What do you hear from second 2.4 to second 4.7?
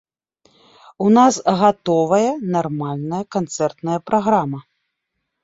нармальная канцэртная праграма.